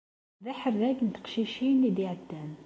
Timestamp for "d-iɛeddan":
1.95-2.51